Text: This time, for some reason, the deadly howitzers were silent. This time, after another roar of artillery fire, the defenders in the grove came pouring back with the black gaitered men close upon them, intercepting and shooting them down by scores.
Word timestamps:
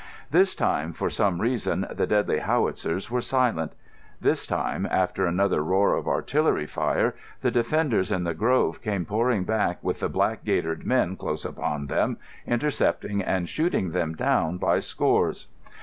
This 0.31 0.55
time, 0.55 0.93
for 0.93 1.11
some 1.11 1.39
reason, 1.41 1.85
the 1.91 2.07
deadly 2.07 2.39
howitzers 2.39 3.11
were 3.11 3.21
silent. 3.21 3.73
This 4.19 4.47
time, 4.47 4.87
after 4.89 5.27
another 5.27 5.63
roar 5.63 5.93
of 5.93 6.07
artillery 6.07 6.65
fire, 6.65 7.13
the 7.41 7.51
defenders 7.51 8.11
in 8.11 8.23
the 8.23 8.33
grove 8.33 8.81
came 8.81 9.05
pouring 9.05 9.43
back 9.43 9.77
with 9.83 9.99
the 9.99 10.09
black 10.09 10.43
gaitered 10.43 10.87
men 10.87 11.15
close 11.17 11.45
upon 11.45 11.85
them, 11.85 12.17
intercepting 12.47 13.21
and 13.21 13.47
shooting 13.47 13.91
them 13.91 14.15
down 14.15 14.57
by 14.57 14.79
scores. 14.79 15.45